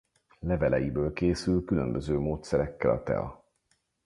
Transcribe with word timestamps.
Leveleiből 0.39 1.13
készül 1.13 1.65
különböző 1.65 2.19
módszerekkel 2.19 2.89
a 2.91 3.03
tea. 3.03 3.45